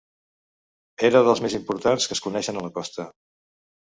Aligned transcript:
Era 1.09 1.21
dels 1.27 1.41
més 1.43 1.57
importants 1.59 2.09
que 2.11 2.17
es 2.19 2.23
coneixen 2.27 2.57
a 2.61 2.65
la 2.69 2.73
costa. 2.79 3.05